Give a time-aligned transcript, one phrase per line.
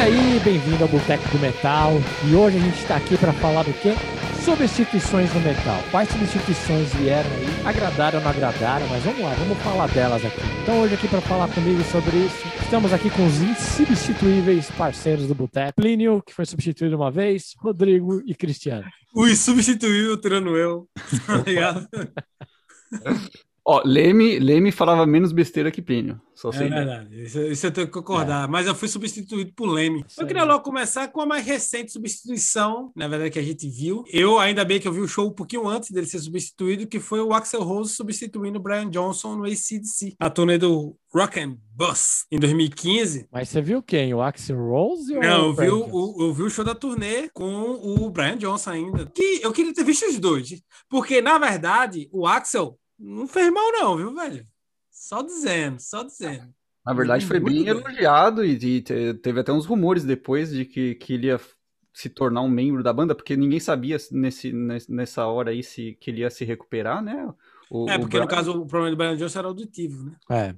[0.00, 1.92] aí, bem-vindo ao Boteco do Metal.
[2.26, 3.92] E hoje a gente está aqui para falar do quê?
[4.42, 5.78] Substituições no metal.
[5.90, 7.66] Quais substituições vieram aí?
[7.66, 8.86] Agradaram ou não agradaram?
[8.88, 10.40] Mas vamos lá, vamos falar delas aqui.
[10.62, 15.34] Então hoje aqui para falar comigo sobre isso, estamos aqui com os insubstituíveis parceiros do
[15.34, 15.74] Boteco.
[15.74, 18.86] Plínio, que foi substituído uma vez, Rodrigo e Cristiano.
[19.14, 20.88] O insubstituível tirando eu.
[21.26, 21.86] Tá ligado?
[23.64, 26.20] Ó, Leme, Leme falava menos besteira que Plínio.
[26.34, 26.68] Só sei.
[26.68, 28.48] É verdade, isso, isso eu tenho que concordar.
[28.48, 30.02] Mas eu fui substituído por Leme.
[30.08, 30.28] Isso Eu aí.
[30.28, 34.02] queria logo começar com a mais recente substituição, na verdade, que a gente viu.
[34.10, 36.98] Eu, ainda bem que eu vi o show um pouquinho antes dele ser substituído, que
[36.98, 41.58] foi o Axel Rose substituindo o Brian Johnson no ACDC, a turnê do Rock and
[41.74, 43.28] Bus, em 2015.
[43.30, 44.14] Mas você viu quem?
[44.14, 47.28] O Axel Rose ou Não, eu vi o, o- eu vi o show da turnê
[47.34, 49.06] com o Brian Johnson ainda.
[49.14, 50.48] Que eu queria ter visto os dois.
[50.88, 54.46] Porque, na verdade, o Axel não fez mal, não, viu, velho?
[54.90, 56.52] Só dizendo, só dizendo.
[56.84, 57.70] Na verdade, foi Muito bem bem.
[57.82, 61.40] elogiado e, e te- teve até uns rumores depois de que, que ele ia
[61.92, 65.96] se tornar um membro da banda, porque ninguém sabia nesse, nes- nessa hora aí se
[66.00, 67.28] que ele ia se recuperar, né?
[67.70, 70.16] O, É, porque no Brian- caso o problema do Brian Johnson era auditivo, né?
[70.30, 70.54] É,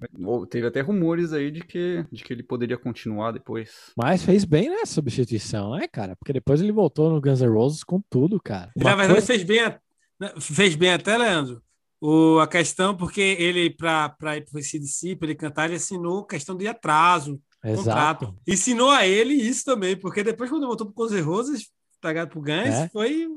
[0.48, 3.92] teve até rumores aí de que, de que ele poderia continuar depois.
[3.96, 6.16] mas fez bem nessa substituição, né, cara?
[6.16, 8.70] Porque depois ele voltou no Guns N' Roses com tudo, cara.
[8.76, 9.78] Na verdade, coisa- fez bem, a-
[10.20, 11.62] né, fez bem até, Leandro,
[12.04, 16.24] o, a questão, porque ele, para ir para o CDC, para ele cantar, ele assinou
[16.24, 17.84] questão de atraso, Exato.
[17.84, 18.34] contrato.
[18.44, 22.32] Ensinou a ele isso também, porque depois, quando voltou para o Guns N' Roses, pagado
[22.32, 22.88] por Guns, É.
[22.88, 23.28] foi.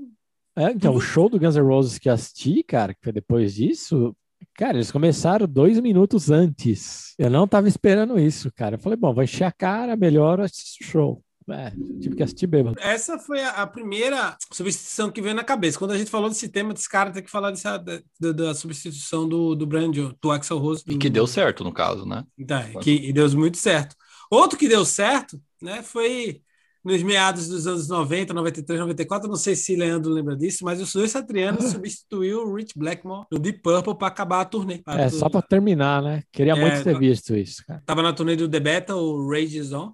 [0.55, 4.15] É, então, o show do Guns N' Roses que assisti, cara, que foi depois disso,
[4.55, 7.13] cara, eles começaram dois minutos antes.
[7.19, 8.75] Eu não tava esperando isso, cara.
[8.75, 10.47] Eu falei, bom, vai encher a cara, melhor o
[10.81, 11.21] show.
[11.47, 12.75] É, tive que assistir bêbado.
[12.79, 15.77] Essa foi a, a primeira substituição que veio na cabeça.
[15.77, 18.53] Quando a gente falou desse tema, desse cara tem que falar dessa, da, da- da
[18.55, 20.83] substituição do, do Johnson, do Axel Rose.
[20.87, 22.23] E do- que deu certo, no caso, né?
[22.47, 23.95] Tá, que e deu muito certo.
[24.31, 26.41] Outro que deu certo, né, foi
[26.83, 30.85] nos meados dos anos 90, 93, 94, não sei se Leandro lembra disso, mas o
[30.85, 34.79] Sue Satriano substituiu o Rich Blackmore no Deep Purple para acabar a turnê.
[34.79, 36.23] Pra É, tu- só pra terminar, né?
[36.31, 37.81] Queria É, muito ter tá- visto isso, cara.
[37.85, 39.93] Tava na turnê do The Battle, o Rage Is On,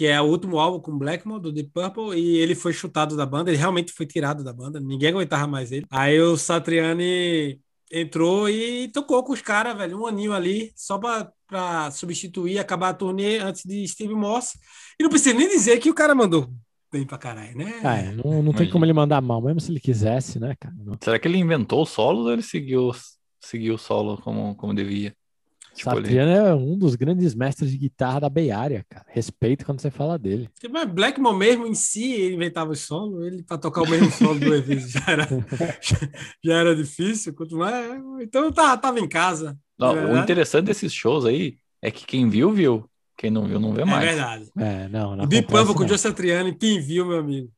[0.00, 3.26] que é o último álbum com Blackmore, do Deep Purple, e ele foi chutado da
[3.26, 5.84] banda, ele realmente foi tirado da banda, ninguém aguentava mais ele.
[5.90, 7.60] Aí o Satriani
[7.92, 12.88] entrou e tocou com os caras, velho, um aninho ali, só pra, pra substituir, acabar
[12.88, 14.54] a turnê antes de Steve Moss.
[14.98, 16.50] E não precisa nem dizer que o cara mandou
[16.90, 17.80] bem pra caralho, né?
[17.84, 20.74] Ah, é, não, não tem como ele mandar mal, mesmo se ele quisesse, né, cara?
[20.98, 22.90] Será que ele inventou o solo ou ele seguiu,
[23.38, 25.14] seguiu o solo como, como devia?
[25.80, 29.06] Tipo, Satriano é um dos grandes mestres de guitarra da Bay Area, cara.
[29.08, 30.50] Respeito quando você fala dele.
[30.70, 34.38] Mas Blackmore mesmo em si, ele inventava o solo, ele para tocar o mesmo solo
[34.38, 35.26] duas vezes já era,
[36.44, 37.98] já, era difícil, quanto mais.
[38.20, 39.56] Então tá, tava em casa.
[39.78, 42.84] Não, é o interessante desses shows aí é que quem viu, viu.
[43.16, 44.04] Quem não viu, não vê É mais.
[44.04, 44.50] verdade.
[44.58, 45.88] É, não, não O Deep acontece, Purple com o.
[45.88, 47.50] Joe Satriani, quem viu, meu amigo?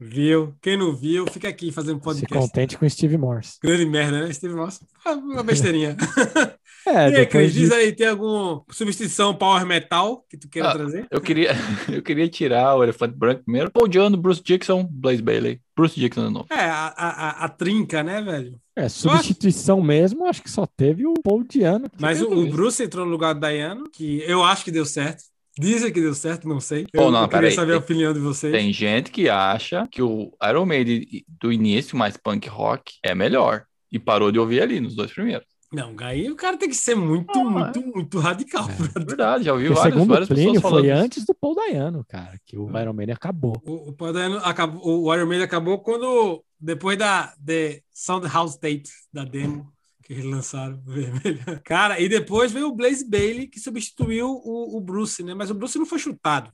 [0.00, 0.54] Viu.
[0.62, 2.34] Quem não viu, fica aqui fazendo Se podcast.
[2.34, 3.58] contente com o Steve Morse.
[3.62, 4.32] Grande merda, né?
[4.32, 4.80] Steve Moss.
[5.04, 5.96] Ah, Uma besteirinha.
[6.86, 7.60] É, e aí, Cris, de...
[7.60, 11.06] diz aí, tem alguma substituição power metal que tu queira Ah, trazer?
[11.10, 11.50] Eu queria,
[11.92, 13.70] eu queria tirar o Elefante Branco primeiro.
[13.70, 15.60] Paul Diano, Bruce Dixon, Blaze Bailey.
[15.76, 16.46] Bruce Dixon de novo.
[16.50, 18.58] É, a, a, a- trinca, né, velho?
[18.74, 21.90] É, substituição mesmo, acho que só teve o Paul Diano.
[22.00, 22.46] Mas o, o.
[22.48, 25.24] Bruce entrou no lugar do Dayano, que eu acho que deu certo.
[25.58, 26.86] Dizem que deu certo, não sei.
[26.92, 27.54] Pô, eu, não, eu queria peraí.
[27.56, 28.52] saber a Tem- opinião de vocês.
[28.52, 31.04] Tem gente que acha que o Iron Maiden
[31.40, 33.64] do início, mais punk rock, é melhor.
[33.90, 35.46] E parou de ouvir ali nos dois primeiros.
[35.72, 38.66] Não, aí o cara tem que ser muito, Ah, muito, muito radical.
[38.70, 41.04] É verdade, já ouvi várias, segundo o várias pessoas Plínio, falando foi isso.
[41.04, 43.60] antes do Paul Dayano, cara, que o Iron Maiden acabou.
[43.66, 48.56] O, o, Paul Dayano acabou, o Iron Maiden acabou quando, depois da The Sound House
[48.56, 49.70] Tape, da demo
[50.02, 51.60] que eles lançaram, vermelho.
[51.62, 55.34] Cara, e depois veio o Blaze Bailey, que substituiu o, o Bruce, né?
[55.34, 56.50] Mas o Bruce não foi chutado.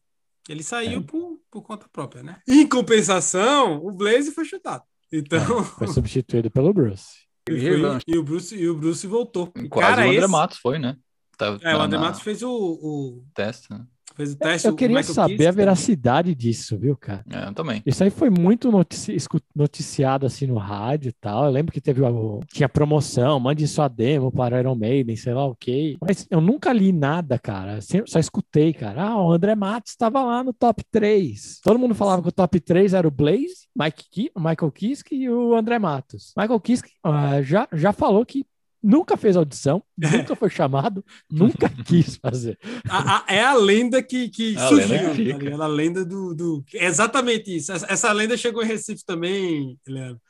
[0.49, 1.03] Ele saiu É.
[1.03, 2.39] por, por conta própria, né?
[2.49, 4.83] Em compensação, o Blaze foi chutado.
[5.13, 7.24] Então, Foi substituído pelo Bruce.
[7.47, 9.53] Ele Teve foi- e, o Bruce, e o Bruce voltou.
[9.57, 10.97] E, Quase cara, o André esse- Matos foi, né?
[11.37, 13.85] Tá, É, o André na Matos fez o, o- teste, né?
[14.15, 14.69] Fez o teste.
[14.69, 17.25] Eu queria saber a veracidade disso, viu, cara?
[17.31, 17.83] É, eu também.
[17.85, 19.17] Isso aí foi muito notici-
[19.55, 21.45] noticiado assim no rádio e tal.
[21.47, 25.45] Eu lembro que teve o- tinha promoção, mande sua demo para Iron Maiden, sei lá
[25.47, 25.97] o quê.
[26.01, 27.81] Mas eu nunca li nada, cara.
[27.81, 29.03] Sempre, só escutei, cara.
[29.03, 31.61] Ah, o André Matos estava lá no top 3.
[31.63, 35.29] Todo mundo falava que o top 3 era o Blaze, Mike Ki- Michael Kiske e
[35.31, 36.33] o André Matos.
[36.37, 38.45] Michael Kiske ah, já, já falou que
[38.85, 42.59] nunca fez audição, nunca foi chamado, nunca quis fazer.
[42.89, 45.65] A- a- é a lenda que, que A surgiu, lenda que tá?
[45.65, 47.73] A lenda do, do- é Exatamente isso.
[47.73, 50.21] Essa, essa lenda chegou em Recife também, Leandro.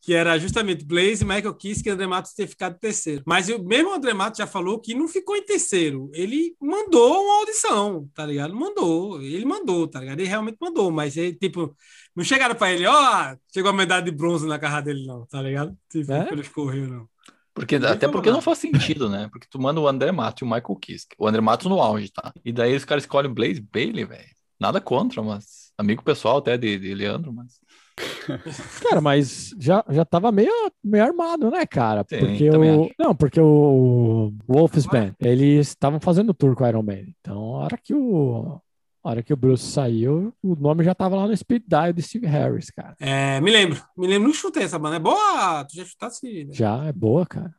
[0.00, 3.22] que era justamente Blaze, Michael Kiske e André Matos ter ficado em terceiro.
[3.26, 6.10] Mas o mesmo André Matos já falou que não ficou em terceiro.
[6.12, 8.54] Ele mandou uma audição, tá ligado?
[8.54, 9.20] Mandou.
[9.22, 10.20] Ele mandou, tá ligado?
[10.20, 11.74] Ele realmente mandou, mas ele, tipo,
[12.14, 12.92] não chegaram pra ele, ó,
[13.32, 15.74] oh, chegou a medalha de bronze na carra dele, não, tá ligado?
[15.90, 16.24] Tipo, É?
[16.26, 17.08] pelos correios, não.
[17.54, 19.28] Porque, até porque não faz sentido, né?
[19.30, 21.14] Porque tu manda o André Matos e o Michael Kiske.
[21.16, 22.32] O André Matos no auge, tá?
[22.44, 24.34] E daí os caras escolhem o Blaze Bailey, velho.
[24.58, 25.72] Nada contra, mas.
[25.78, 27.60] Amigo pessoal até de, de Leandro, mas.
[28.82, 30.50] Cara, mas já, já tava meio,
[30.82, 32.04] meio armado, né, cara?
[32.08, 32.84] Sim, porque o.
[32.84, 32.94] acho.
[32.98, 37.04] Não, porque o Wolfsband, eles estavam fazendo tour com o Iron Man.
[37.20, 38.60] Então, a hora que o.
[39.04, 42.00] A hora que o Bruce saiu, o nome já tava lá no Speed Dial de
[42.00, 42.96] Steve Harris, cara.
[42.98, 43.78] É, me lembro.
[43.96, 44.96] Me lembro, não chutei essa banda.
[44.96, 45.62] É boa?
[45.66, 46.44] Tu já chutasse?
[46.46, 46.52] né?
[46.54, 47.54] Já é boa, cara.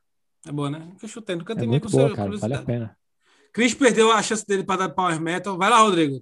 [0.48, 0.80] É boa, né?
[0.80, 2.36] Nunca chutei, nunca É tenho nem muito boa, cara.
[2.36, 2.98] Vale a pena.
[3.54, 5.56] Chris perdeu a chance dele para dar Power Metal.
[5.58, 6.22] Vai lá, Rodrigo.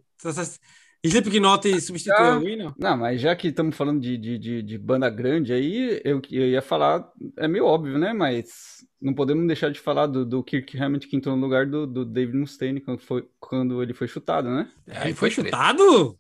[1.06, 2.34] Slipknot substituiu Ah.
[2.36, 2.74] alguém, não?
[2.78, 6.48] Não, mas já que estamos falando de, de, de, de banda grande aí, eu, eu
[6.48, 7.06] ia falar,
[7.38, 8.14] é meio óbvio, né?
[8.14, 11.86] Mas não podemos deixar de falar do, do Kirk Hammett que entrou no lugar do,
[11.86, 14.70] do David Mustaine quando, foi, quando ele foi chutado, né?
[14.88, 15.50] Aí Ele foi treta.
[15.50, 16.18] chutado?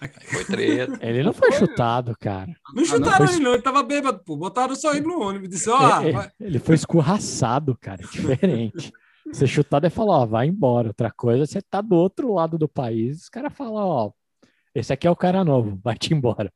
[0.00, 0.98] Aí foi treta.
[1.00, 2.48] Ele não foi chutado, cara.
[2.48, 3.52] Não Ah, não, chutaram foi- ele, não.
[3.54, 4.36] Ele tava bêbado, pô.
[4.36, 5.48] Botaram só ele no ônibus.
[5.48, 8.02] Disse, ó, É, é, vai- ele foi escorraçado, cara.
[8.02, 8.92] É diferente.
[9.32, 10.88] Ser chutado é falar, ó, vai embora.
[10.88, 14.12] Outra coisa, é você tá do outro lado do país, os caras falam, ó,
[14.74, 16.52] esse aqui é o cara novo, vai-te embora.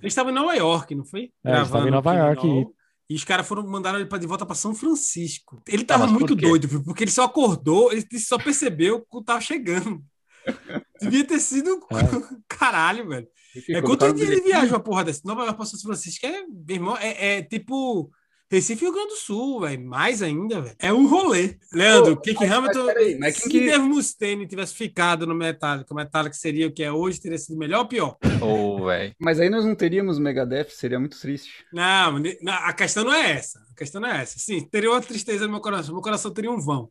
[0.00, 1.30] Eles estavam em Nova York, não foi?
[1.44, 2.66] É, eles estavam em Nova York.
[3.10, 5.60] E os caras foram mandaram ele pra, de volta para São Francisco.
[5.66, 6.80] Ele tava por muito doido, viu?
[6.84, 10.00] porque ele só acordou, ele só percebeu que tava chegando.
[11.02, 11.80] Devia ter sido
[12.46, 13.26] caralho, velho.
[13.68, 15.22] É quanto dia ele viaja uma porra dessa?
[15.24, 18.12] Nova York pra São Francisco é, meu irmão, é, é tipo
[18.50, 19.84] Recife e Rio Grande do Sul, velho.
[19.86, 20.74] Mais ainda, velho.
[20.78, 21.56] É um rolê.
[21.72, 22.86] Leandro, Pô, Kick mas- mas Hamilton.
[22.86, 26.72] peraí, mas quem se que- Dave Mustaine tivesse ficado no Metallica, o Metallica seria o
[26.72, 28.16] que é hoje, teria sido melhor ou pior?
[28.42, 29.14] Ô, velho.
[29.20, 31.64] Mas aí nós não teríamos Megadeth, seria muito triste.
[31.72, 33.60] Não, a questão não é essa.
[33.70, 34.38] A questão não é essa.
[34.38, 35.94] Sim, teria uma tristeza no meu coração.
[35.94, 36.90] Meu coração teria um vão.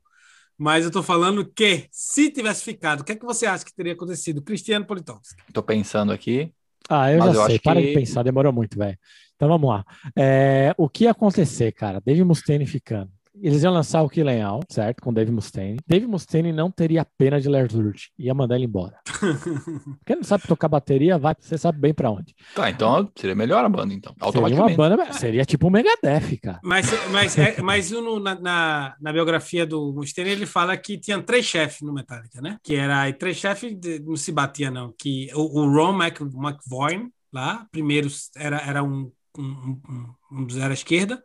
[0.58, 3.74] Mas eu tô falando que, se tivesse ficado, o que é que você acha que
[3.74, 4.42] teria acontecido?
[4.42, 5.42] Cristiano Politovski.
[5.54, 6.52] Tô pensando aqui.
[6.89, 7.59] Ah, eu Mas já eu sei.
[7.59, 8.97] Para que- de pensar, demorou muito, velho.
[9.36, 9.86] Então vamos lá.
[10.18, 12.01] É, o que ia acontecer, cara?
[12.06, 13.12] Dave Mustaine ficando.
[13.41, 15.01] Eles iam lançar o Killing All, certo?
[15.01, 15.77] Com Dave Mustaine.
[15.88, 18.09] Dave Mustaine não teria pena de Lars Ulrich.
[18.18, 19.00] Ia mandar ele embora.
[20.06, 22.36] Quem não sabe tocar bateria, vai, você sabe bem pra onde.
[22.56, 24.13] Tá, então seria melhor a banda, então.
[24.13, 24.77] Seria uma Automaticamente.
[24.77, 26.59] banda, seria tipo um Megadeth, cara.
[26.63, 31.21] Mas, mas, é, mas no- na, na, na biografia do Mustaine, ele fala que tinha
[31.21, 32.57] três chefes no Metallica, né?
[32.63, 34.94] Que era e três chefes não se batia, não.
[34.97, 40.57] Que o, o Ron Mc, McVoy, lá, primeiro era, era um, um, um, um dos
[40.57, 41.24] era esquerda,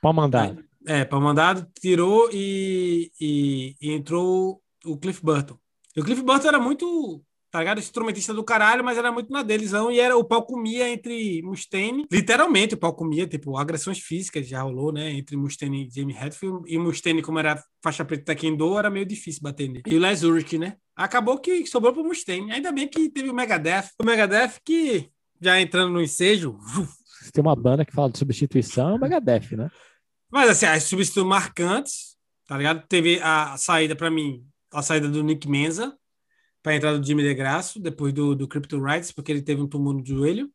[0.00, 0.54] Pode mandar.
[0.86, 5.58] É, para mandado, tirou e, e, e entrou o Cliff Burton.
[5.96, 7.78] E o Cliff Burton era muito, tá ligado?
[7.78, 12.06] Instrumentista do caralho, mas era muito na delesão e era o pau comia entre Mustaine,
[12.10, 15.10] literalmente o pau comia, tipo, agressões físicas já rolou, né?
[15.12, 16.62] Entre Mustaine e Jamie Hetfield.
[16.66, 19.82] E Mustaine, como era faixa preta Taekwondo, era meio difícil bater nele.
[19.86, 20.76] E o Les Ulrich, né?
[20.94, 22.52] Acabou que sobrou pro Mustaine.
[22.52, 23.90] Ainda bem que teve o Megadeth.
[24.00, 25.10] O Megadeth que,
[25.40, 26.58] já entrando no ensejo,
[27.26, 29.68] Se tem uma banda que fala de substituição, é o Megadeth, né?
[30.30, 32.86] Mas assim, as substituições marcantes, tá ligado?
[32.88, 35.96] Teve a saída para mim, a saída do Nick Menza
[36.62, 39.68] para a entrada do Jimmy DeGrasso, depois do, do Crypto Rights, porque ele teve um
[39.68, 40.50] tumor no joelho.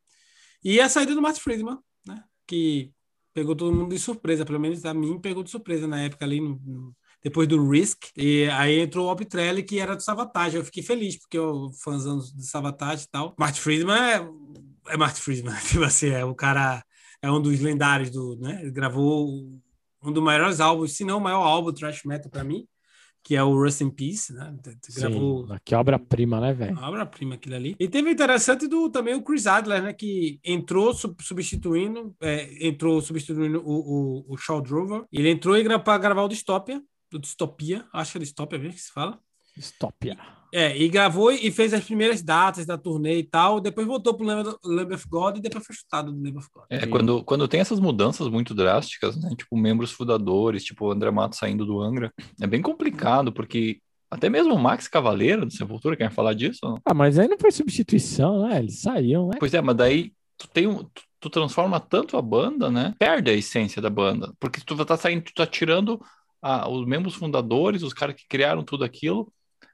[0.63, 2.23] E a saída do Matt Friedman, né?
[2.47, 2.91] Que
[3.33, 6.41] pegou todo mundo de surpresa, pelo menos a mim pegou de surpresa na época ali,
[6.41, 8.05] no- no- depois do Risk.
[8.17, 10.57] E aí entrou o Alpitrelli, que era do Savatage.
[10.57, 13.35] Eu fiquei feliz, porque eu fãzão de Savatage e tal.
[13.39, 16.83] Matt Friedman é, é Matt Friedman, tipo assim, é o cara
[17.21, 18.59] é um dos lendários do, né?
[18.61, 19.27] Ele gravou
[20.03, 22.67] um dos maiores álbuns, se não o maior álbum thrash metal para mim,
[23.23, 24.55] que é o Rust in Peace, né?
[24.95, 26.77] Gravou Sim, que obra-prima, né, velho?
[26.79, 27.75] obra-prima aquilo ali.
[27.79, 29.93] E teve o interessante do também o Chris Adler, né?
[29.93, 35.05] Que entrou sub- substituindo, é, entrou substituindo o, o, o Shaw Drover.
[35.11, 38.81] Ele entrou e para gravar o Dystopia, do Dystopia, acho que é Dystopia mesmo que
[38.81, 39.19] se fala.
[39.59, 40.17] Stopia.
[40.53, 43.59] É, e gravou e fez as primeiras datas da turnê e tal.
[43.59, 46.65] Depois voltou pro Lamb of God e depois foi chutado do Lamb of God.
[46.69, 49.29] É, quando, quando tem essas mudanças muito drásticas, né?
[49.37, 53.79] Tipo, membros fundadores, tipo o André Matos saindo do Angra, é bem complicado, porque
[54.11, 56.59] até mesmo o Max Cavaleiro do Sepultura, quer falar disso?
[56.63, 56.77] não?
[56.85, 58.59] Ah, mas aí não foi substituição, né?
[58.59, 59.37] Eles saíam, né?
[59.39, 60.83] Pois é, mas daí tu tem um.
[60.83, 62.93] Tu, tu transforma tanto a banda, né?
[62.99, 64.33] Perde a essência da banda.
[64.37, 66.01] Porque tu tá saindo, tu tá tirando
[66.41, 69.31] ah, os membros fundadores, os caras que criaram tudo aquilo.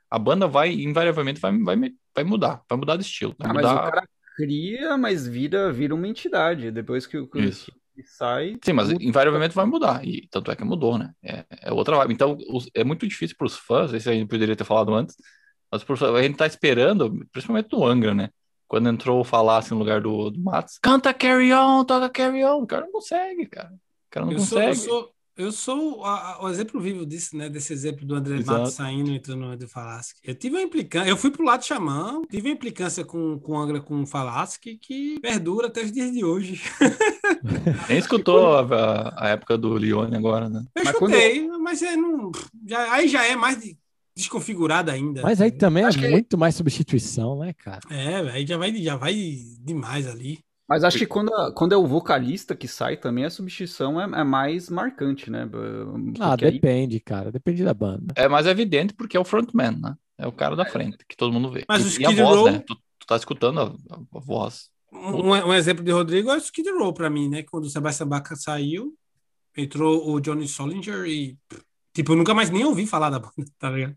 [0.09, 1.77] A banda vai, invariavelmente, vai, vai,
[2.15, 3.35] vai mudar, vai mudar de estilo.
[3.37, 3.91] Vai Ah, mas o mudar...
[3.91, 6.71] cara cria, mas vira, vira uma entidade.
[6.71, 7.71] Depois que o que Isso.
[8.05, 8.55] sai.
[8.63, 9.03] Sim, mas muda.
[9.03, 10.05] invariavelmente vai mudar.
[10.05, 11.11] E tanto é que mudou, né?
[11.23, 12.13] É, é outra vibe.
[12.13, 15.15] Então, os- é muito difícil para os fãs, isso a gente poderia ter falado antes,
[15.71, 18.29] mas fãs, a gente tá esperando, principalmente no Angra, né?
[18.67, 22.61] Quando entrou o Falácio no lugar do, do Matos, canta Carry On, toca Carry On.
[22.63, 23.69] O cara não consegue, cara.
[23.73, 24.69] O cara não Eu sou, consegue.
[24.71, 27.47] eu sou, eu sou a- a- o exemplo vivo disso, né?
[27.49, 28.59] Desse exemplo do André Exato.
[28.59, 30.13] Matos saindo e entrando no André Falaschi.
[30.23, 33.57] Eu tive uma implicância, eu fui pro lado xamã, tive uma implicância com, com o
[33.57, 36.61] Angra com o Falaschi que perdura até os dias de hoje.
[37.89, 40.63] Nem escutou a, a- a época do Leone agora, né?
[40.75, 42.31] Eu Mas quando- escutei, mas é, não,
[42.67, 43.77] já, aí já é mais de-
[44.15, 45.21] desconfigurado ainda.
[45.21, 47.81] Mas aí também é Acho que- muito mais substituição, né, cara?
[47.89, 49.13] É, aí já vai, já vai
[49.59, 50.39] demais ali.
[50.67, 54.19] Mas acho que quando, a- quando é o vocalista que sai também, a substituição é,
[54.19, 55.47] é mais marcante, né?
[56.19, 57.31] Ah, Porque aí- depende, cara.
[57.31, 58.13] Depende da banda.
[58.17, 59.95] É mais evidente porque é o frontman, né?
[60.17, 61.63] É o cara da frente, que todo mundo vê.
[61.69, 62.59] Mas e, o e a Skid voz, Row- né?
[62.67, 64.69] Tu, tu tá escutando a, a- a voz.
[64.91, 67.43] Um, um exemplo de Rodrigo é o Skid Row pra mim, né?
[67.43, 68.93] Quando o Sebastian Bach saiu,
[69.55, 71.37] entrou o Johnny Solinger e,
[71.93, 73.95] tipo, eu nunca mais nem ouvi falar da banda, tá ligado?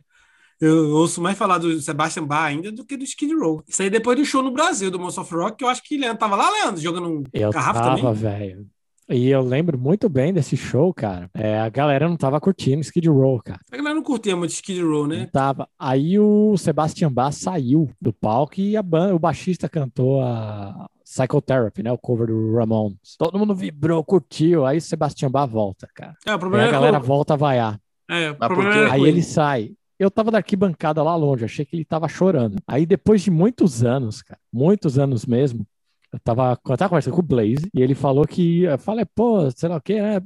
[0.61, 3.63] Eu ouço mais falar do Sebastian Bach ainda do que do Skid Row.
[3.67, 5.97] Isso aí depois do show no Brasil, do Monster of Rock, que eu acho que
[5.97, 8.13] Leandro tava lá, Leandro, jogando um Eu garrafa tava, também.
[8.15, 8.67] velho.
[9.09, 11.29] E eu lembro muito bem desse show, cara.
[11.35, 13.59] É, a galera não tava curtindo Skid Row, cara.
[13.73, 15.29] A galera não curtia muito Skid Row, Não né?
[15.33, 15.67] tava.
[15.77, 21.83] Aí o Sebastian Bach saiu do palco e a banda, o baixista cantou a Psychotherapy,
[21.83, 21.91] né?
[21.91, 22.99] O cover do Ramones.
[23.19, 24.65] Todo mundo vibrou, curtiu.
[24.65, 26.15] Aí o Sebastian Bach volta, cara.
[26.25, 27.81] É, o Aí problema a é galera que- volta a vaiar.
[28.09, 28.85] É, o Mas problema por quê?
[28.85, 29.73] era Aí ele sai.
[30.01, 32.57] Eu tava da arquibancada lá longe, achei que ele tava chorando.
[32.67, 35.67] Aí depois de muitos anos, cara, muitos anos mesmo,
[36.11, 39.51] eu tava, eu tava conversando com o Blaze e ele falou que, eu falei, pô,
[39.51, 40.17] sei lá o quê, né?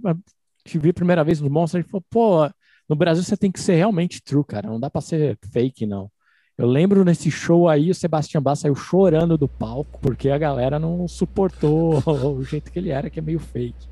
[0.65, 2.49] Te vi a primeira vez no Monster, ele falou, pô,
[2.89, 6.09] no Brasil você tem que ser realmente true, cara, não dá pra ser fake, não.
[6.57, 10.79] Eu lembro nesse show aí, o Sebastian Bach saiu chorando do palco, porque a galera
[10.79, 13.89] não suportou o jeito que ele era, que é meio fake.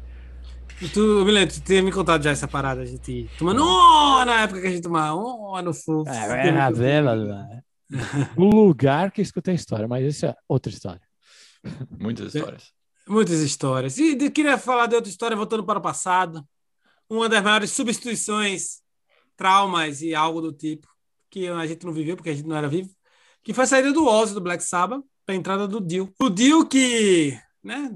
[0.81, 4.43] E tu, Milene, tu tinha me contado já essa parada, a gente tomando oh, na
[4.43, 6.09] época que a gente tomava oh, no fogo.
[6.09, 7.63] É, é, é,
[8.37, 11.03] O lugar que eu escutei a história, mas isso é outra história.
[11.99, 12.73] Muitas histórias.
[13.07, 13.99] Muitas histórias.
[13.99, 16.45] E de- queria falar de outra história, voltando para o passado.
[17.09, 18.81] Uma das maiores substituições,
[19.37, 20.89] traumas e algo do tipo,
[21.31, 22.91] que a gente não viveu porque a gente não era vivo,
[23.43, 26.13] que foi a saída do Ozzy do Black Sabbath para a entrada do Dio.
[26.21, 27.91] O Dio que né,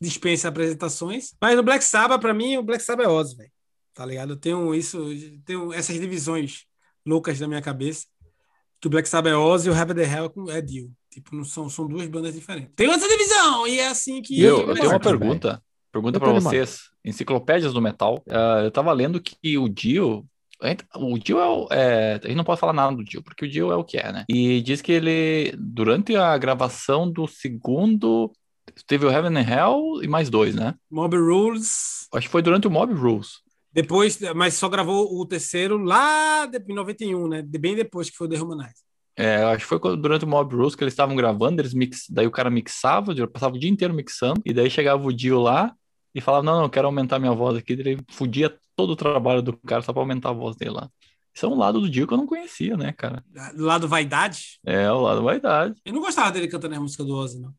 [0.00, 3.50] dispensa apresentações, mas no Black Sabbath, para mim, o Black Sabbath é Ozzy, velho.
[3.94, 4.34] Tá ligado?
[4.34, 5.04] Eu tenho isso,
[5.44, 6.64] tenho essas divisões
[7.06, 8.06] loucas na minha cabeça.
[8.80, 10.92] Que o Black Sabbath é Ozzy e o Heaven the Hell é Dio.
[11.10, 12.72] Tipo, não são, são duas bandas diferentes.
[12.76, 14.40] Tem outra divisão, e é assim que.
[14.40, 15.60] Eu, eu eu tenho uma pergunta.
[15.90, 16.82] Pergunta para vocês.
[17.04, 18.22] Enciclopédias do metal.
[18.30, 20.24] Ah, eu tava lendo que o Dio.
[20.94, 22.20] O Dio é, o- é.
[22.22, 24.12] A gente não pode falar nada do Dio, porque o Dio é o que é,
[24.12, 24.24] né?
[24.28, 28.30] E diz que ele, durante a gravação do segundo.
[28.86, 30.74] Teve o Heaven and Hell e mais dois, né?
[30.90, 32.08] Mob Rules.
[32.12, 33.40] Acho que foi durante o Mob Rules.
[33.72, 37.42] Depois, mas só gravou o terceiro lá de, em 91, né?
[37.42, 38.88] Bem depois que foi o The Humanize.
[39.16, 42.06] É, acho que foi durante o Mob Rules que eles estavam gravando, eles mix...
[42.08, 45.74] daí o cara mixava, passava o dia inteiro mixando, e daí chegava o Dio lá
[46.14, 49.42] e falava, não, não, eu quero aumentar minha voz aqui, ele fudia todo o trabalho
[49.42, 50.88] do cara só pra aumentar a voz dele lá.
[51.34, 53.24] Isso é um lado do Dio que eu não conhecia, né, cara?
[53.54, 54.58] Do lado Vaidade.
[54.64, 55.80] É, o lado da vaidade.
[55.84, 57.52] Eu não gostava dele cantando a música do Ozzy, não.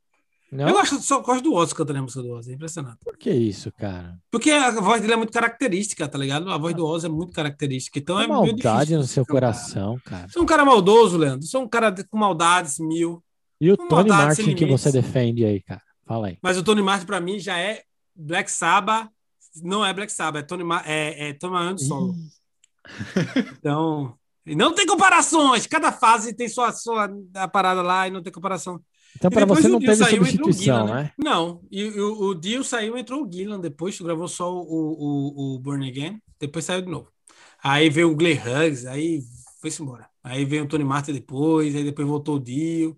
[0.52, 0.68] Não?
[0.68, 2.52] Eu gosto, só gosto do Ozzy cantando a música do Ozzy.
[2.52, 2.98] É impressionante.
[3.04, 4.18] Por que isso, cara?
[4.32, 6.50] Porque a voz dele é muito característica, tá ligado?
[6.52, 8.00] A voz do Ozzy é muito característica.
[8.00, 10.28] Então é maldade no seu coração, cara.
[10.28, 11.46] Você é um cara maldoso, Leandro.
[11.46, 13.24] Você é um cara com maldades mil.
[13.62, 15.82] E o Com Tony Martin que você defende aí, cara?
[16.06, 16.38] Fala aí.
[16.42, 17.84] Mas o Tony Martin, pra mim, já é
[18.16, 19.10] Black Sabbath.
[19.62, 22.16] Não é Black Sabbath, é Tony, Ma é, é Tony Martin solo.
[23.60, 24.16] Então,
[24.46, 25.68] e não tem comparações.
[25.68, 28.82] Cada fase tem sua, sua a parada lá e não tem comparação.
[29.16, 31.12] Então, para depois você o não Dio teve saiu, entrou o substituição, Gillan, né?
[31.18, 35.56] Não, e, e o, o Dio saiu, entrou o Gillan depois, gravou só o, o,
[35.56, 37.12] o Burn Again, depois saiu de novo.
[37.62, 39.22] Aí veio o Glenn Hughes, aí
[39.62, 40.08] foi-se embora.
[40.24, 42.98] Aí veio o Tony Martin depois, aí depois voltou o Dio,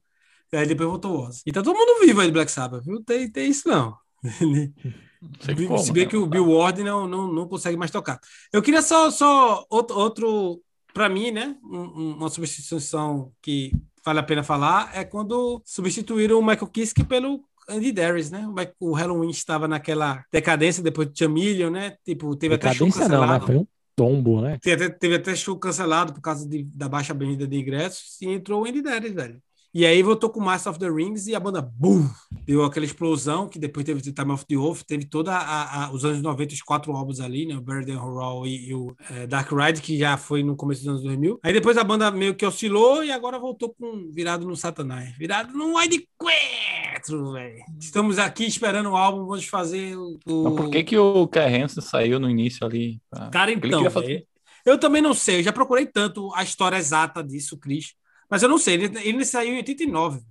[0.53, 1.41] aí depois voltou o Ozzy.
[1.45, 3.03] E tá todo mundo vivo aí do Black Sabbath, viu?
[3.03, 3.95] Tem, tem isso não.
[5.21, 6.09] Não sei como, Se bem né?
[6.09, 8.19] que o Bill Ward não, não, não consegue mais tocar.
[8.51, 10.61] Eu queria só, só outro, outro
[10.93, 11.55] para mim, né?
[11.63, 13.71] um- um- uma substituição que
[14.03, 18.47] vale a pena falar é quando substituíram o Michael Kiske pelo Andy Darius, né?
[18.79, 21.95] O, Halloween estava naquela decadência depois do Chameleon, né?
[22.03, 23.27] Tipo, teve até show Decadência não, né?
[23.27, 23.45] cancelado.
[23.45, 24.57] Foi um tombo, né?
[24.61, 28.27] Teve até, teve até show cancelado por causa de- da baixa avenida de ingressos e
[28.27, 29.41] entrou o Andy Darius, velho.
[29.73, 32.09] E aí voltou com Master of the Rings e a banda boom,
[32.45, 35.91] deu aquela explosão que depois teve o Time of the Wolf, teve toda a, a-
[35.93, 37.55] os anos 90, os quatro álbuns ali, né?
[37.55, 40.89] O Burden Horror e, e o eh, Dark Ride, que já foi no começo dos
[40.89, 41.39] anos 2000.
[41.41, 45.53] Aí depois a banda meio que oscilou e agora voltou com virado no Satanás, virado
[45.53, 47.63] no Wide Quatro, velho.
[47.79, 50.19] Estamos aqui esperando o álbum, vamos fazer o.
[50.27, 52.99] o- Mas por que, que o Hansen saiu no início ali?
[53.11, 54.25] Ah, Cara, então, fazer-
[54.65, 55.39] eu também não sei.
[55.39, 57.93] Eu já procurei tanto a história exata disso, Cris.
[58.31, 58.75] Mas eu não sei.
[58.75, 60.21] Ele, ele saiu em 89.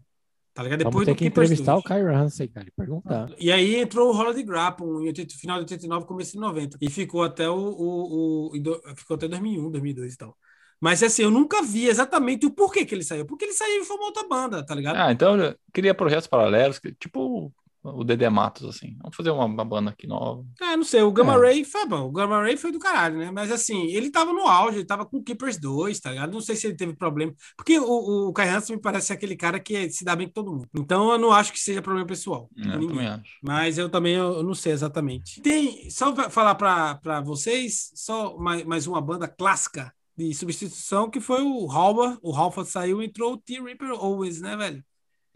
[0.53, 0.81] Tá ligado?
[0.81, 1.85] Vamos Depois ter do que Keepers entrevistar o 2.
[1.85, 3.31] Kyrie Hansen, cara, e perguntar.
[3.39, 6.77] E aí entrou o Holiday Grappon em 80, final de 89, começo de 90.
[6.81, 10.37] E ficou até o, o, o- ficou até 2001, 2002 e tal.
[10.81, 13.27] Mas assim, eu nunca vi exatamente o porquê que ele saiu.
[13.27, 14.97] Porque ele saiu e formou outra banda, tá ligado?
[14.97, 18.97] Ah, então eu queria projetos paralelos, tipo o Dedé Matos, assim.
[19.01, 20.45] Vamos fazer uma, uma banda aqui nova.
[20.61, 21.39] Ah, não sei, o Gamma É.
[21.39, 22.07] Ray foi bom.
[22.09, 23.31] O Gamma Ray foi do caralho, né?
[23.31, 26.33] Mas assim, ele tava no auge, ele tava com o Keepers 2, tá ligado?
[26.33, 27.33] Não sei se ele teve problema.
[27.57, 30.33] Porque o, o Kai Hansen me parece ser aquele cara que se dá bem com
[30.35, 30.69] todo mundo.
[30.75, 32.51] Então eu não acho que seja problema pessoal.
[32.57, 32.89] É, eu ninguém.
[32.89, 33.39] também acho.
[33.43, 35.41] Mas eu também eu, eu não sei exatamente.
[35.41, 41.19] Tem, só pra falar para vocês, só mais, mais uma banda clássica de substituição que
[41.21, 42.19] foi o Halva.
[42.23, 44.85] O Halva saiu e entrou o T-Reaper Owens, né, velho?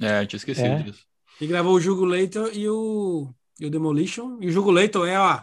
[0.01, 0.83] É, eu tinha esquecido É.
[0.83, 1.05] disso.
[1.41, 3.29] E gravou o Jugulator e o,
[3.61, 4.39] e o Demolition.
[4.41, 5.41] E o Jugulator é, ó,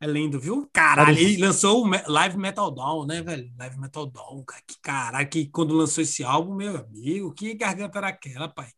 [0.00, 0.68] é lindo, viu?
[0.72, 3.50] Caralho, ele lançou o Live Metal Down, né, velho?
[3.58, 4.62] Live Metal Down, cara.
[4.66, 8.68] Que caralho, que quando lançou esse álbum, meu amigo, que garganta era aquela, pai?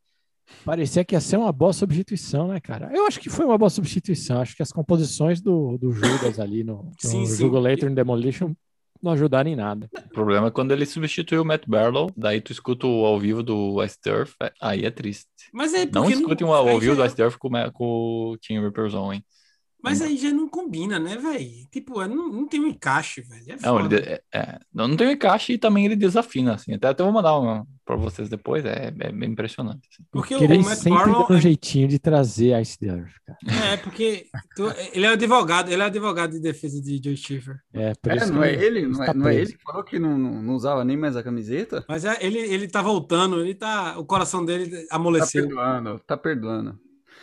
[0.64, 2.90] Parecia que ia ser uma boa substituição, né, cara?
[2.94, 4.40] Eu acho que foi uma boa substituição.
[4.40, 7.36] Acho que as composições do, do Judas ali no, no Sim, sim.
[7.36, 8.54] Jugulator e Demolition
[9.02, 9.88] não ajudaram em nada.
[9.94, 13.42] O problema é quando ele substituiu o Matt Barlow, daí tu escuta o ao vivo
[13.42, 15.26] do Ice Turf, é- aí é triste.
[15.52, 17.84] Mas aí, Não escutem o ao vivo do Ice Turf com, com
[18.32, 19.24] o Team Reaper Zone, hein?
[19.82, 21.48] Mas aí já não combina, né, velho?
[21.70, 23.44] Tipo, é, não, não tem um encaixe, velho.
[23.52, 26.74] É Não, ele é- é, não, não tem um encaixe e também ele desafina, assim.
[26.74, 29.88] Até, até vou mandar uma pra vocês depois, é, é bem impressionante.
[29.92, 30.02] assim.
[30.10, 33.12] Porque Porque o ele Matt sempre Barlow dá um é- jeitinho de trazer Ice Earth,
[33.24, 33.38] cara.
[33.72, 37.60] É, porque tu- ele é advogado, ele é advogado de defesa de Joe Schiffer.
[37.72, 38.86] É, por É, isso não é ele?
[38.88, 41.22] Não é, não é ele que falou que não, não, não usava nem mais a
[41.22, 41.84] camiseta?
[41.88, 43.96] Mas é, ele, ele tá voltando, ele tá.
[43.98, 45.46] O coração dele Tá amoleceu.
[45.46, 46.80] perdoando, tá perdoando.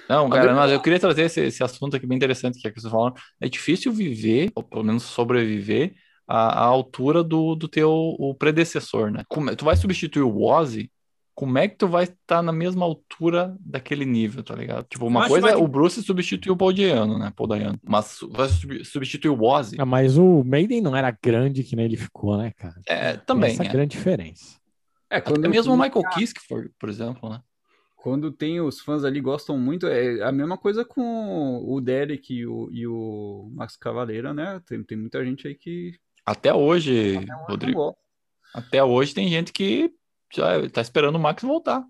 [0.10, 2.68] Não, Mas cara, eu- mas eu queria trazer esse, esse assunto aqui bem interessante que
[2.68, 3.16] é que vocês falaram.
[3.40, 5.94] É difícil viver, ou pelo menos sobreviver,
[6.28, 9.24] à, à altura do, do teu o predecessor, né?
[9.30, 10.92] Como é- tu vai substituir o Ozzy,
[11.36, 14.86] como é que tu vai estar na mesma altura daquele nível, tá ligado?
[14.88, 17.34] Tipo, uma coisa que é o Bruce substituir o Paul Dayano, né?
[17.36, 17.80] Paul Dayano.
[17.84, 21.86] Mas vai sub- substituir o Ozzy, Ah, mas o Maiden não era grande que nem
[21.86, 22.76] ele ficou, né, cara?
[22.88, 23.68] é, Tem também, Essa é.
[23.70, 24.58] grande diferença.
[25.10, 27.40] É, Até quando, mesmo o Michael Kiske, por, por exemplo, né?
[28.04, 32.46] Quando tem os fãs ali gostam muito, é a mesma coisa com o Derek e
[32.46, 34.62] o, e o Max Cavaleira, né?
[34.66, 37.98] Tem, tem muita gente aí que Até hoje, não Rodrigo, gosta.
[38.54, 39.90] até hoje tem gente que
[40.36, 41.82] já tá esperando o Max voltar.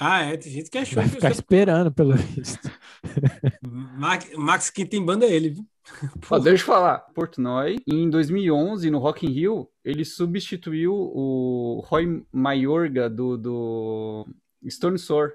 [0.00, 2.68] Ah, é, tem gente que achou Vai que ficar esperando, pelo visto.
[3.96, 5.64] Max, Max, quem tem banda é ele, viu?
[6.32, 12.26] Ó, deixa eu falar, Portnoy, em 2011, no Rock in Rio, ele substituiu o Roy
[12.32, 14.26] Mayorga do, do
[14.68, 15.30] Stone Sour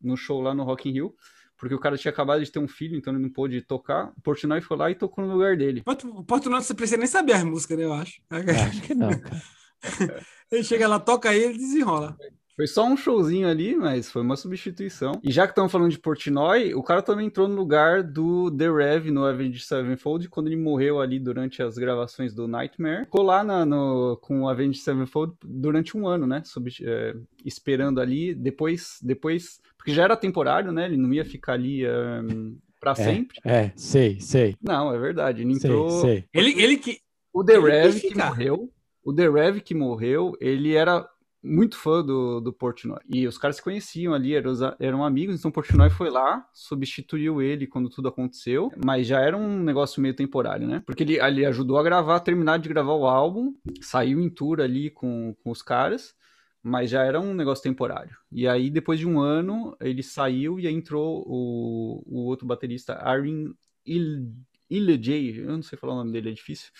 [0.00, 1.14] no show lá no Rock in Rio,
[1.56, 4.12] porque o cara tinha acabado de ter um filho, então ele não pôde tocar.
[4.16, 5.82] O Portnoy foi lá e tocou no lugar dele.
[5.84, 7.84] O Porto Norte você precisa nem saber as músicas, né?
[7.84, 8.20] Eu acho.
[8.30, 9.42] Acho que não, cara.
[10.50, 12.16] Ele chega lá, toca aí, ele desenrola.
[12.58, 15.12] Foi só um showzinho ali, mas foi uma substituição.
[15.22, 18.68] E já que estamos falando de Portnoy, o cara também entrou no lugar do The
[18.68, 23.04] Rev no Avenged Sevenfold, quando ele morreu ali durante as gravações do Nightmare.
[23.04, 26.42] Ficou lá na- no, com o Avenged Sevenfold durante um ano, né?
[26.82, 28.34] É, esperando ali.
[28.34, 29.60] Depois, depois.
[29.76, 30.86] Porque já era temporário, né?
[30.86, 33.38] Ele não ia ficar ali um, para sempre.
[33.44, 34.56] É, sei, sei.
[34.60, 35.42] Não, é verdade.
[35.42, 35.90] Ele Sei, entrou.
[36.00, 36.24] sei.
[36.34, 36.98] Ele, ele que.
[37.32, 38.68] O The Ele Rev que morreu,
[39.04, 41.08] o The Rev que morreu, ele era
[41.42, 42.98] muito fã do, do Portnoy.
[43.08, 47.66] E os caras se conheciam ali, eram, eram amigos, então Portnoy foi lá, substituiu ele
[47.66, 50.82] quando tudo aconteceu, mas já era um negócio meio temporário, né?
[50.84, 54.90] Porque ele, ele ajudou a gravar, terminar de gravar o álbum, saiu em tour ali
[54.90, 56.14] com, com os caras,
[56.62, 58.16] mas já era um negócio temporário.
[58.32, 62.94] E aí, depois de um ano, ele saiu e aí entrou o, o outro baterista,
[62.94, 63.54] Arin
[63.86, 64.34] Il,
[64.70, 66.70] eu não sei falar o nome dele, é difícil.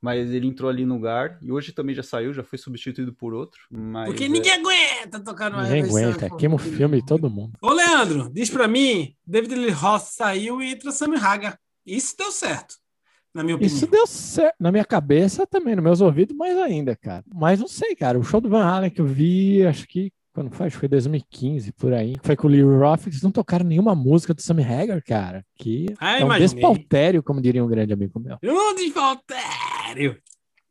[0.00, 3.34] Mas ele entrou ali no lugar e hoje também já saiu, já foi substituído por
[3.34, 3.60] outro.
[3.70, 6.30] Mas, Porque é, ninguém aguenta tocar no Ninguém aguenta.
[6.36, 7.52] Queima o filme de todo mundo.
[7.60, 11.58] Ô, Leandro, diz pra mim: David Lee Roth saiu e entra Sammy Haga.
[11.84, 12.76] Isso deu certo,
[13.34, 13.74] na minha opinião.
[13.76, 14.54] Isso deu certo.
[14.60, 17.24] Na minha cabeça também, nos meus ouvidos, mais ainda, cara.
[17.34, 18.18] Mas não sei, cara.
[18.18, 20.12] O show do Van Halen que eu vi, acho que.
[20.34, 20.66] Quando foi?
[20.68, 22.14] Acho que foi 2015, por aí.
[22.22, 23.08] Foi com o Lee Roth.
[23.08, 25.44] Eles não tocaram nenhuma música do Sammy Hagar, cara.
[25.56, 26.48] Que Ah, é um imaginei.
[26.48, 28.36] despautério, como diria um grande amigo meu.
[28.44, 28.74] Um
[29.94, 30.20] desfaltério.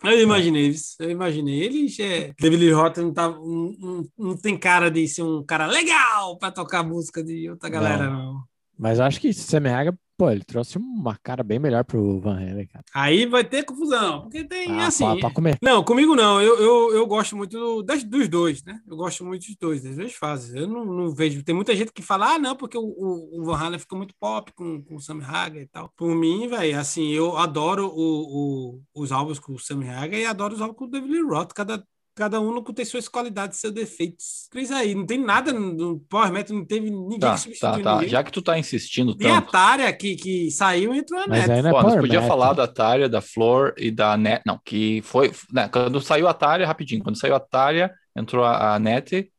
[0.03, 1.63] Eu imaginei isso, eu imaginei.
[1.63, 2.33] Ele é.
[2.39, 6.51] David Roth não, tá, não, não, não tem cara de ser um cara legal pra
[6.51, 8.43] tocar música de outra galera, não.
[8.77, 12.65] Mas acho que Sammy Hagar, pô, ele trouxe uma cara bem melhor pro Van Halen,
[12.67, 12.83] cara.
[12.93, 15.05] Aí vai ter confusão, porque tem Ah, assim.
[15.05, 15.57] pra, pra comer.
[15.61, 16.41] Não, comigo não.
[16.41, 18.79] Eu, eu, eu gosto muito do- das, dos dois, né?
[18.87, 20.55] Eu gosto muito dos dois, das duas fases.
[20.55, 21.43] Eu não, não vejo.
[21.43, 24.15] Tem muita gente que fala, ah, não, porque o, o, o Van Halen ficou muito
[24.19, 25.91] pop com, com o Sammy Hagar e tal.
[25.95, 30.25] Por mim, velho, assim, eu adoro o, o- os álbuns com o Sammy Hagar e
[30.25, 31.53] adoro os álbuns com o David Lee Roth.
[31.53, 31.83] Cada
[32.17, 34.47] cada um tem suas qualidades, seus defeitos.
[34.49, 37.83] Cris aí, não tem nada no Power Metal, não teve ninguém Tá, que substituiu tá,
[37.83, 37.93] tá.
[37.93, 38.09] ninguém.
[38.09, 39.37] Já que tu tá insistindo Nem a.
[39.37, 41.51] Atari que, que saiu entrou a Mas Net.
[41.51, 42.27] aí não é Pô, podia Metal.
[42.27, 44.41] falar da Atari, da Flor e da Net.
[44.47, 45.31] Não, que foi.
[45.53, 47.03] né, quando saiu a Atari, rapidinho.
[47.03, 49.31] Quando saiu a Atari, entrou a, a Net.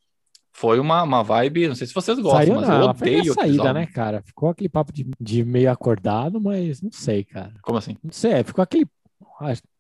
[0.53, 1.69] Foi uma, uma vibe.
[1.69, 4.23] Não sei se vocês gostam, Saiu mas não, eu foi odeio aqueles saída, né, cara?
[4.25, 7.55] Ficou aquele papo de, de meio acordado, mas não sei, cara.
[7.63, 7.97] Como assim?
[8.03, 8.87] Não sei, ficou aquele.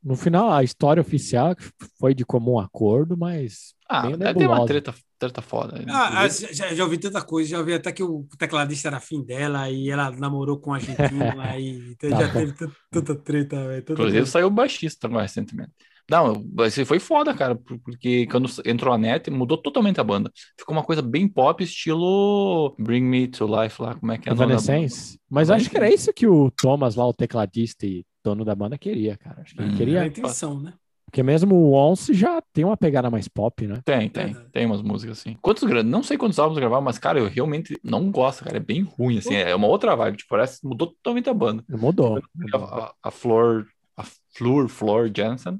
[0.08, 1.54] A- No final, a história oficial
[1.98, 3.74] foi de comum acordo, mas.
[3.88, 5.82] Ah, deve ter uma treta, treta foda.
[5.88, 9.24] Ah, ah, já, já ouvi tanta coisa, já ouvi até que o tecladista era fim
[9.24, 10.98] dela e ela namorou com um argentino
[11.40, 11.92] aí.
[11.92, 12.32] Então Tá já bom.
[12.40, 12.52] teve
[12.90, 13.84] tanta, treta, velho.
[13.88, 15.72] Inclusive saiu baixista agora recentemente.
[16.10, 20.30] Não, esse foi foda, cara, por- porque quando entrou a net, mudou totalmente a banda.
[20.58, 24.32] Ficou uma coisa bem pop, estilo Bring Me to Life lá, como é que é?
[24.32, 25.18] Evanescence.
[25.30, 28.78] Mas acho que era isso que o Thomas lá, o tecladista e dono da banda,
[28.78, 29.42] queria, cara.
[29.42, 29.72] Acho que ele Hum.
[29.72, 30.06] Era a queria.
[30.06, 30.74] intenção, né?
[31.06, 33.80] Porque mesmo o Once já tem uma pegada mais pop, né?
[33.82, 35.38] Tem, tem, tem umas músicas assim.
[35.40, 38.58] Quantos Não sei quantos álbuns gravaram, mas, cara, eu realmente não gosto, cara.
[38.58, 39.34] É bem ruim, assim.
[39.34, 40.18] É uma outra vibe.
[40.18, 41.64] Tipo, parece que mudou totalmente a banda.
[41.66, 42.20] Mudou.
[42.52, 44.04] A, a, a Flor, a
[44.36, 45.58] Flor, Flor Jansen,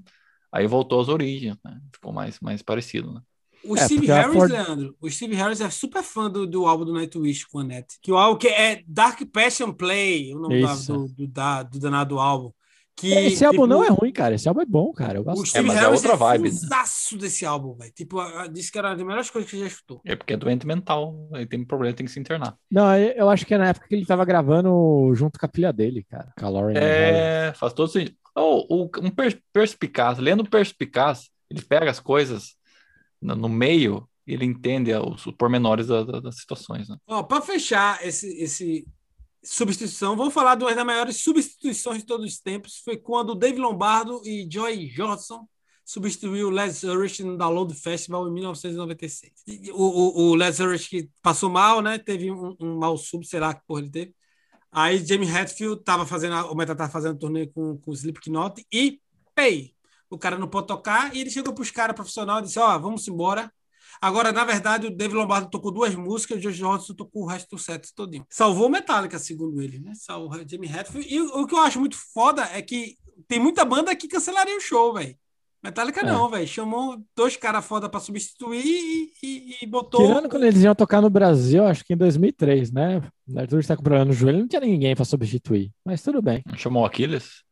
[0.53, 1.81] aí voltou às origens, né?
[1.95, 3.23] Ficou mais, mais parecido, né?
[3.65, 6.85] O É, Steve Harris, Ford- Leandro, o Steve Harris é super fã do, do álbum
[6.85, 7.99] do Nightwish com a Net.
[8.01, 12.19] Que o álbum que é Dark Passion Play, o nome do, do, da- do danado
[12.19, 12.53] álbum.
[12.97, 14.35] Que, Esse álbum tipo, não é ruim, cara.
[14.35, 15.19] Esse álbum é bom, cara.
[15.19, 15.47] Eu O gosto.
[15.47, 16.51] Steve mas é Harris outra vibe, né?
[16.51, 17.93] fãzaço desse álbum, velho.
[17.93, 18.19] Tipo,
[18.53, 20.01] disse que era uma das melhores coisas que já escutou.
[20.05, 21.29] É porque é doente mental.
[21.33, 22.57] Aí tem problema, tem que se internar.
[22.69, 25.73] Não, eu acho que é na época que ele tava gravando junto com a filha
[25.73, 26.33] dele, cara.
[26.37, 26.75] Com a Lauren.
[26.77, 28.17] É, faz todo sentido.
[28.35, 32.57] Oh, o, um per- perspicaz, lendo perspicaz, ele pega as coisas
[33.21, 36.97] no, meio ele entende os, os pormenores da- da- das situações, né?
[37.07, 38.87] Ó, pra fechar esse, esse
[39.43, 42.79] substituição, vamos falar de uma das maiores substituições de todos os tempos.
[42.85, 45.49] Foi quando Dave Lombardo e Joy Jordison
[45.85, 49.33] substituiu o Les Ulrich no Download Festival em 1996.
[49.47, 51.99] E O, o, o Les Ulrich que passou mal, né?
[51.99, 54.15] Teve um, um mal sub, sei lá que porra ele teve.
[54.71, 59.01] Aí Jamie Hatfield tava fazendo, o Meta tava fazendo turnê com, com o Slipknot e,
[59.35, 59.75] pei,
[60.11, 63.07] o cara não pode tocar e ele chegou pros caras profissionais e disse, ó, vamos
[63.09, 63.51] embora.
[64.01, 67.57] Agora, na verdade, o Dave Lombardo tocou duas músicas, o George Johnson tocou o resto
[67.57, 68.25] do set todinho.
[68.31, 69.93] Salvou o Metallica, segundo ele, né?
[69.95, 71.13] Salvou o Jamie Hatfield.
[71.13, 74.61] E o, que eu acho muito foda é que tem muita banda que cancelaria o
[74.61, 75.17] show, velho.
[75.61, 76.05] Metallica É.
[76.05, 76.47] não, velho.
[76.47, 80.07] Chamou dois caras foda pra substituir e, e- e botou.
[80.07, 83.03] Tirando quando eles iam tocar no Brasil, acho que em 2003, né?
[83.27, 85.73] O Arthur está com problema no joelho, não tinha ninguém pra substituir.
[85.85, 86.43] Mas tudo bem.
[86.47, 87.43] Não Chamou o Aquiles?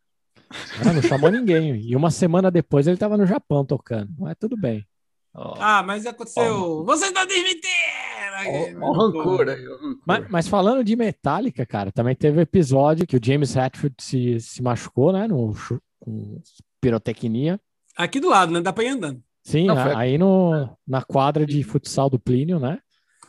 [0.85, 1.77] Ah, não chamou ninguém.
[1.81, 4.11] E uma semana depois ele tava no Japão tocando.
[4.19, 4.87] Mas tudo bem.
[5.35, 6.85] Ó, Ah, mas aconteceu.
[6.85, 8.81] Vocês estão desmentindo!
[8.81, 9.65] Ó, ó o rancor aí.
[10.07, 14.63] Mas, mas falando de Metallica, cara, também teve episódio que o James Hetfield se, se
[14.63, 15.27] machucou, né?
[15.27, 15.55] No,
[16.01, 16.41] com
[16.81, 17.61] pirotecnia.
[17.97, 18.61] Aqui do lado, né?
[18.61, 19.23] Dá pra ir andando.
[19.43, 22.79] Sim, Não, a- foi- aí no, na quadra de futsal do Plínio, né?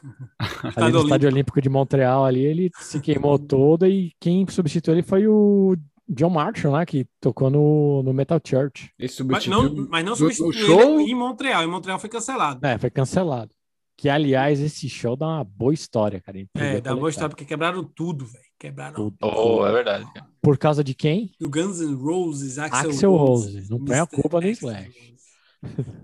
[0.63, 4.95] Ali Estádio no Estádio Olímpico de Montreal, ali ele se queimou todo e quem substituiu
[4.95, 5.75] ele foi o
[6.09, 6.85] John Marshall, né?
[6.85, 8.91] Que tocou no, no Metal Church.
[8.97, 11.63] Ele Mas não, mas não substituiu em Montreal.
[11.63, 12.65] Em Montreal foi cancelado.
[12.65, 13.51] É, foi cancelado.
[13.97, 16.39] Que, aliás, esse show dá uma boa história, cara.
[16.39, 18.45] É, Podia dá uma boa história, porque quebraram tudo, velho.
[18.59, 19.17] Quebraram Tudo.
[19.21, 20.11] oh, é verdade.
[20.13, 20.27] cara.
[20.41, 21.31] Por causa de quem?
[21.41, 23.55] O Guns N' Roses, Axel, Axl Rose.
[23.55, 23.69] Rose.
[23.69, 25.17] Não põe a culpa no Axl Slash.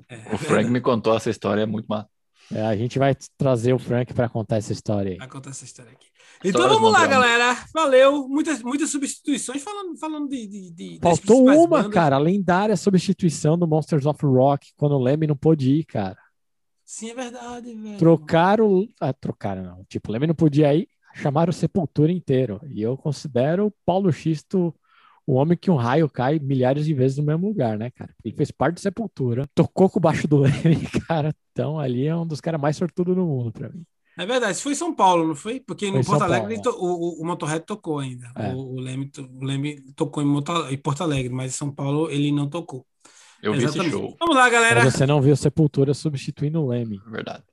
[0.09, 2.09] É, O Frank me contou essa história, é muito massa.
[2.51, 5.17] É, a gente vai trazer o Frank para contar essa história aí.
[5.17, 6.07] Vai contar essa história aqui.
[6.43, 7.58] Então vamos lá, galera.
[7.73, 8.27] Valeu.
[8.27, 11.93] Muitas, muitas substituições falando, falando de, de, de- Faltou uma, bandas.
[11.93, 16.17] cara, a lendária substituição do Monsters of Rock, quando o Leme não pôde ir, cara.
[16.86, 17.97] Sim, é verdade, velho.
[17.97, 18.88] Trocaram.
[18.99, 19.86] Ah, trocaram, não.
[19.86, 22.60] Tipo, o Leme não podia ir, chamaram o Sepultura inteiro.
[22.69, 24.73] E eu considero o Paulo Xisto
[25.25, 28.13] o homem que um raio cai milhares de vezes no mesmo lugar, né, cara?
[28.25, 31.34] Ele fez parte do Sepultura, tocou com o baixo do Leme, cara.
[31.53, 33.86] Então ali é um dos caras mais sortudos do mundo pra mim.
[34.17, 34.54] É verdade.
[34.54, 35.60] Isso foi em São Paulo, não foi?
[35.60, 38.32] Porque no Foi em Porto São Alegre to- o, o, o Motorhead tocou ainda.
[38.36, 38.54] É.
[38.54, 42.10] O, o, Leme, o Leme tocou em, Moto- em Porto Alegre, mas em São Paulo
[42.12, 42.86] ele não tocou.
[43.41, 43.91] Eu vi esse Exatamente.
[43.91, 44.84] show, Vamos lá, galera.
[44.84, 47.02] Mas você não viu Sepultura substituindo o Leme.
[47.06, 47.43] é verdade.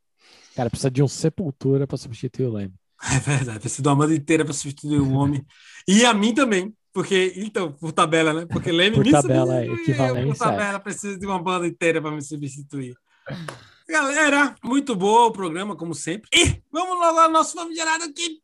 [0.54, 2.74] Cara, precisa de um Sepultura pra substituir o Leme.
[3.10, 3.58] É verdade.
[3.60, 5.42] Precisa de uma banda inteira para substituir o homem.
[5.88, 6.74] e a mim também.
[6.92, 8.46] Porque, então, por tabela, né?
[8.50, 12.10] Porque Leme Por me tabela, substituiu, é, Por tabela, precisa de uma banda inteira para
[12.10, 12.94] me substituir.
[13.90, 16.28] Galera, muito boa o programa, como sempre.
[16.32, 18.38] E vamos logo ao nosso famigerado que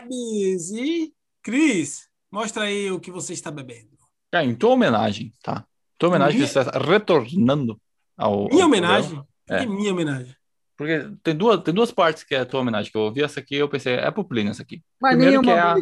[0.00, 0.70] bebes.
[0.70, 3.90] E, Cris, mostra aí o que você está bebendo.
[4.32, 5.66] Cara, em tua homenagem, tá?
[5.98, 7.78] Tua homenagem Minha- que você está retornando
[8.16, 8.48] ao.
[8.48, 9.22] Minha ao homenagem?
[9.46, 9.66] que É.
[9.66, 10.34] minha homenagem?
[10.76, 13.40] Porque tem duas, tem duas partes que é a tua homenagem, que eu ouvi essa
[13.40, 14.82] aqui eu pensei, é pro Plínio essa aqui.
[15.00, 15.76] Mas Primeiro nem que uma é a-.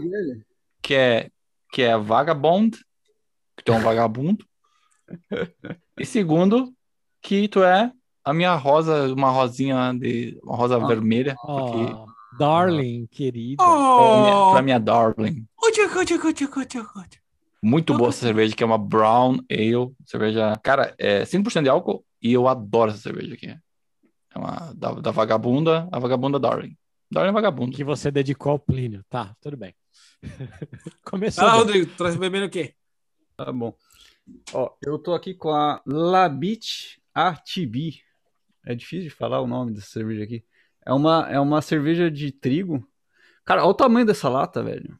[0.82, 1.30] Que é,
[1.72, 2.76] que é Vagabond,
[3.56, 4.44] que tem um vagabundo.
[5.96, 6.72] E segundo,
[7.22, 7.92] Quito é
[8.30, 10.38] a minha rosa, uma rosinha de.
[10.42, 10.86] Uma rosa Ah.
[10.86, 11.34] vermelha.
[11.44, 12.06] Oh,
[12.38, 13.62] darling, querida.
[13.62, 13.66] pra,
[14.22, 14.52] minha, Oh!
[14.52, 15.46] pra minha darling.
[17.62, 19.92] Muito boa essa cerveja, que é uma Brown Ale.
[20.06, 20.56] Cerveja.
[20.62, 23.48] Cara, é 5% de álcool e eu adoro essa cerveja aqui.
[23.48, 26.76] É uma da, da vagabunda, a vagabunda Darling.
[27.10, 27.74] Darling é vagabunda.
[27.76, 29.02] Que você dedicou ao Plínio.
[29.08, 29.74] Tá, tudo bem.
[31.04, 31.44] Começou.
[31.44, 31.54] Bem.
[31.58, 32.74] Rodrigo, traz bebendo o quê?
[33.36, 33.74] Tá bom.
[34.52, 38.00] Ó, eu tô aqui com a Labit ATB.
[38.68, 40.44] É difícil de falar o nome dessa cerveja aqui.
[40.84, 42.86] É uma, é uma cerveja de trigo.
[43.42, 44.94] Cara, olha o tamanho dessa lata, velho.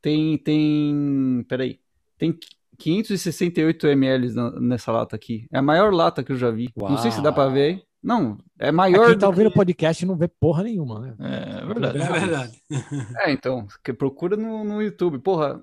[0.00, 1.80] Tem, tem, peraí.
[2.16, 2.38] Tem
[2.78, 5.44] 568 ml nessa lata aqui.
[5.52, 6.70] É a maior lata que eu já vi.
[6.76, 7.82] Não sei se dá pra ver aí.
[8.00, 9.56] Não, é maior Quem tá ouvindo o que...
[9.56, 11.16] podcast não vê porra nenhuma, né?
[11.18, 11.98] É verdade.
[11.98, 12.62] É verdade.
[13.22, 15.18] É, então, que procura no, no YouTube.
[15.18, 15.60] Porra,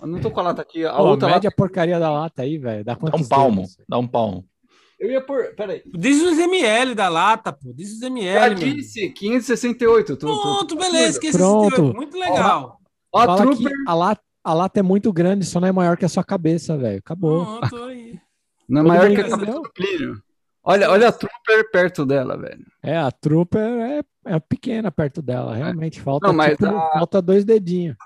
[0.00, 0.84] eu não tô com a lata aqui.
[0.84, 1.48] A Pô, outra mede lata...
[1.48, 2.84] a porcaria da lata aí, velho.
[2.84, 3.56] Dá Dá um palmo.
[3.60, 3.76] dedos?
[3.88, 4.44] Dá um palmo.
[4.98, 5.54] Eu ia pôr...
[5.56, 5.82] Peraí.
[5.86, 7.72] Diz os ml da lata, pô.
[7.74, 10.16] Diz os ml, Já disse, 568.
[10.16, 11.10] Tô, tô- Pronto, tô- beleza.
[11.10, 11.94] Esqueci Pronto.
[11.94, 12.78] Muito legal.
[13.12, 13.56] Ó, Trooper...
[13.58, 16.24] que a lata, a lata é muito grande, só não é maior que a sua
[16.24, 16.98] cabeça, velho.
[16.98, 17.58] Acabou.
[17.60, 18.18] Pronto, aí.
[18.68, 20.22] Não é maior que a cabeça do Plínio.
[20.66, 22.64] Olha, olha a Trooper perto dela, velho.
[22.82, 26.00] É, a Trooper é, é pequena perto dela, realmente.
[26.00, 27.96] Falta, Não, mas tipo, a- falta dois dedinhos.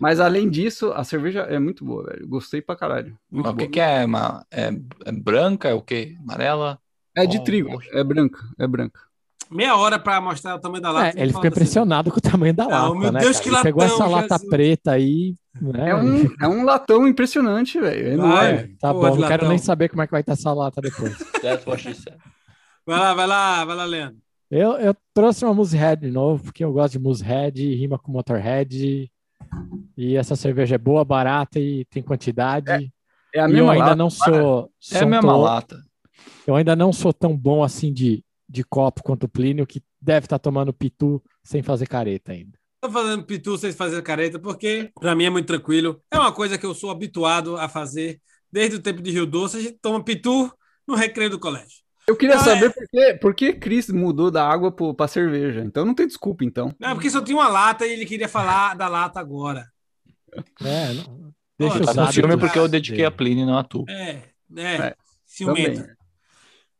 [0.00, 2.26] Mas além disso, a cerveja é muito boa, velho.
[2.28, 3.18] Gostei pra caralho.
[3.30, 4.04] Muito Mas o que, que é?
[4.04, 4.70] Uma, é?
[5.04, 5.68] é branca?
[5.68, 6.16] É o quê?
[6.20, 6.78] Amarela?
[7.16, 7.90] É de Oh, trigo, poxa.
[7.92, 9.00] é branca, é branca.
[9.50, 11.18] Meia hora pra mostrar o tamanho da lata.
[11.18, 13.42] É, ele ficou impressionado com o tamanho da Não, lata, meu né, Deus, cara?
[13.42, 14.48] que Ele pegou latão, essa lata Jesus.
[14.50, 15.90] preta aí, né?
[15.90, 18.08] É um, é um latão impressionante, velho.
[18.08, 18.76] É enorme.
[18.78, 19.48] Tá Porra bom, não quero latão.
[19.48, 21.16] nem saber como é que vai estar essa lata depois.
[22.86, 24.18] Vai lá, vai lá, vai lá, Leandro.
[24.50, 29.10] Eu, eu trouxe uma Moosehead de novo, porque eu gosto de Moosehead, rima com Motorhead.
[29.96, 32.92] E essa cerveja é boa, barata e tem quantidade.
[33.34, 33.96] É a e eu ainda lata.
[33.96, 34.70] não sou.
[34.92, 35.82] É a mesma tão- lata.
[36.46, 40.26] Eu ainda não sou tão bom assim de, de copo quanto o Plínio, que deve
[40.26, 42.58] estar tomando pitu sem fazer careta ainda.
[42.80, 46.00] Tô fazendo pitu sem fazer careta, porque pra mim é muito tranquilo.
[46.10, 49.56] É uma coisa que eu sou habituado a fazer desde o tempo de Rio Doce.
[49.56, 50.50] A gente toma pitu
[50.86, 51.82] no recreio do colégio.
[52.08, 52.70] Eu queria Ah, saber é.
[52.70, 55.60] por que, por que Chris mudou da água pro, pra cerveja.
[55.60, 56.74] Então não tem desculpa, então.
[56.80, 59.66] Não, porque só tinha uma lata e ele queria falar da lata agora.
[60.64, 63.10] É, não- deixa Pô, Tá no filme porque eu dediquei a.
[63.10, 63.84] Pliny, não a tu.
[63.88, 64.22] É,
[64.56, 64.74] é.
[64.76, 64.94] É,
[65.26, 65.80] ciumento.
[65.80, 65.96] Também.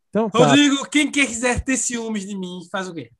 [0.09, 0.39] Então, tá.
[0.39, 3.11] Rodrigo, quem quer quiser ter ciúmes de mim, faz o quê?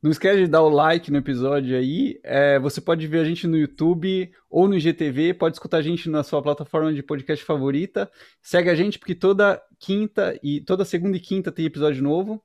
[0.00, 2.20] Não esquece de dar o like no episódio aí.
[2.22, 5.34] É, você pode ver a gente no YouTube ou no IGTV.
[5.34, 8.08] Pode escutar a gente na sua plataforma de podcast favorita.
[8.40, 12.42] Segue a gente porque toda quinta e toda segunda e quinta tem episódio novo.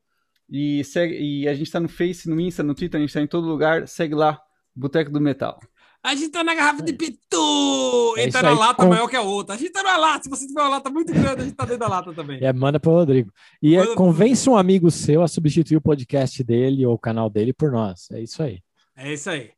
[0.50, 3.22] E, segue, e a gente tá no Face, no Insta, no Twitter, a gente tá
[3.22, 3.88] em todo lugar.
[3.88, 4.40] Segue lá,
[4.76, 5.60] Boteco do Metal.
[6.04, 8.14] A gente tá na garrafa de pitu!
[8.18, 9.56] É e tá na lata com- maior que a outra.
[9.56, 10.26] A gente tá na lata.
[10.26, 12.44] Se você tiver uma lata muito grande, a gente tá dentro da lata também.
[12.44, 13.32] É, manda pro Rodrigo.
[13.62, 17.54] E é, convence um amigo seu a substituir o podcast dele ou o canal dele
[17.54, 18.12] por nós.
[18.12, 18.60] É isso aí.
[18.98, 19.52] É isso aí.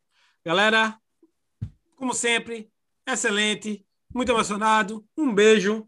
[0.46, 0.96] Galera,
[1.96, 2.70] como sempre,
[3.08, 3.84] excelente,
[4.14, 5.04] muito emocionado.
[5.18, 5.88] Um beijo.